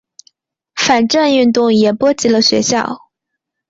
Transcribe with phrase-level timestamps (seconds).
[0.73, 3.11] 反战运动也波及了学校。